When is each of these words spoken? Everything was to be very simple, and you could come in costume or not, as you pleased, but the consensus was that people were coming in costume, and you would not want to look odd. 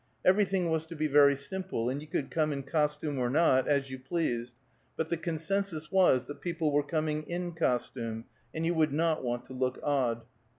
Everything 0.25 0.71
was 0.71 0.87
to 0.87 0.95
be 0.95 1.05
very 1.05 1.35
simple, 1.35 1.87
and 1.87 2.01
you 2.01 2.07
could 2.07 2.31
come 2.31 2.51
in 2.51 2.63
costume 2.63 3.19
or 3.19 3.29
not, 3.29 3.67
as 3.67 3.91
you 3.91 3.99
pleased, 3.99 4.55
but 4.97 5.09
the 5.09 5.15
consensus 5.15 5.91
was 5.91 6.23
that 6.25 6.41
people 6.41 6.71
were 6.71 6.81
coming 6.81 7.21
in 7.29 7.51
costume, 7.51 8.25
and 8.51 8.65
you 8.65 8.73
would 8.73 8.91
not 8.93 9.23
want 9.23 9.45
to 9.45 9.53
look 9.53 9.77
odd. 9.83 10.23